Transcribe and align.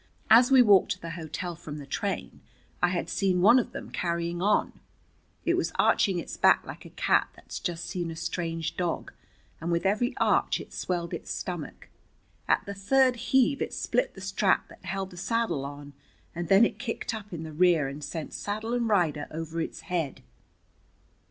As 0.31 0.49
we 0.49 0.63
walked 0.63 0.93
to 0.93 0.99
the 0.99 1.11
hotel 1.11 1.55
from 1.55 1.77
the 1.77 1.85
train 1.85 2.41
I 2.81 2.87
had 2.87 3.07
seen 3.07 3.39
one 3.39 3.59
of 3.59 3.71
than 3.71 3.91
carrying 3.91 4.41
on. 4.41 4.79
It 5.45 5.55
was 5.55 5.71
arching 5.77 6.17
its 6.17 6.37
back 6.37 6.65
like 6.65 6.85
a 6.85 6.89
cat 6.89 7.27
that's 7.35 7.59
just 7.59 7.85
seen 7.85 8.09
a 8.09 8.15
strange 8.15 8.75
dog, 8.75 9.11
and 9.61 9.71
with 9.71 9.85
every 9.85 10.17
arch 10.17 10.59
it 10.59 10.73
swelled 10.73 11.13
its 11.13 11.29
stomach. 11.31 11.87
At 12.47 12.63
the 12.65 12.73
third 12.73 13.15
heave 13.15 13.61
it 13.61 13.73
split 13.75 14.15
the 14.15 14.21
strap 14.21 14.69
that 14.69 14.85
held 14.85 15.11
the 15.11 15.17
saddle 15.17 15.63
on, 15.65 15.93
and 16.33 16.47
then 16.47 16.65
it 16.65 16.79
kicked 16.79 17.13
up 17.13 17.31
in 17.31 17.43
the 17.43 17.53
rear 17.53 17.87
and 17.87 18.03
sent 18.03 18.33
saddle 18.33 18.73
and 18.73 18.89
rider 18.89 19.27
over 19.29 19.61
its 19.61 19.81
head. 19.81 20.23